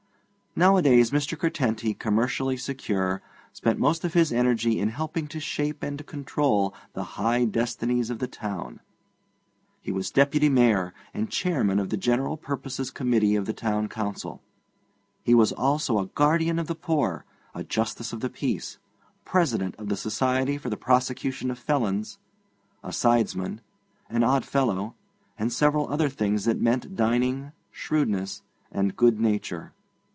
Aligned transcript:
Nowadays 0.53 1.11
Mr. 1.11 1.39
Curtenty, 1.39 1.93
commercially 1.93 2.57
secure, 2.57 3.21
spent 3.53 3.79
most 3.79 4.03
of 4.03 4.11
his 4.15 4.33
energy 4.33 4.81
in 4.81 4.89
helping 4.89 5.25
to 5.29 5.39
shape 5.39 5.81
and 5.81 6.05
control 6.05 6.73
the 6.91 7.05
high 7.15 7.45
destinies 7.45 8.09
of 8.09 8.19
the 8.19 8.27
town. 8.27 8.81
He 9.79 9.93
was 9.93 10.11
Deputy 10.11 10.49
Mayor, 10.49 10.93
and 11.13 11.29
Chairman 11.29 11.79
of 11.79 11.87
the 11.89 11.95
General 11.95 12.35
Purposes 12.35 12.91
Committee 12.91 13.37
of 13.37 13.45
the 13.45 13.53
Town 13.53 13.87
Council; 13.87 14.41
he 15.23 15.33
was 15.33 15.53
also 15.53 15.97
a 15.99 16.07
Guardian 16.07 16.59
of 16.59 16.67
the 16.67 16.75
Poor, 16.75 17.23
a 17.55 17.63
Justice 17.63 18.11
of 18.11 18.19
the 18.19 18.29
Peace, 18.29 18.77
President 19.23 19.73
of 19.77 19.87
the 19.87 19.95
Society 19.95 20.57
for 20.57 20.69
the 20.69 20.75
Prosecution 20.75 21.49
of 21.49 21.59
Felons, 21.59 22.19
a 22.83 22.91
sidesman, 22.91 23.61
an 24.09 24.21
Oddfellow, 24.21 24.95
and 25.39 25.53
several 25.53 25.87
other 25.87 26.09
things 26.09 26.43
that 26.43 26.59
meant 26.59 26.93
dining, 26.93 27.53
shrewdness, 27.71 28.41
and 28.69 28.97
good 28.97 29.17
nature. 29.17 29.71